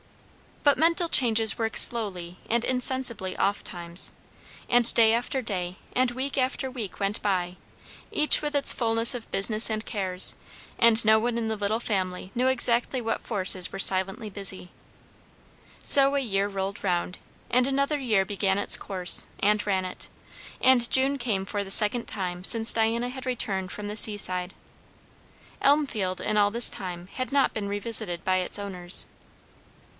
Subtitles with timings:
[0.63, 4.11] But mental changes work slowly and insensibly ofttimes;
[4.69, 7.57] and day after day and week after week went by,
[8.11, 10.35] each with its fulness of business and cares;
[10.79, 14.69] and no one in the little family knew exactly what forces were silently busy.
[15.83, 17.19] So a year rolled round,
[17.51, 20.09] and another year began its course, and ran it;
[20.61, 24.53] and June came for the second time since Diana had returned from the seaside.
[25.61, 29.05] Elmfield in all this time had not been revisited by its owners.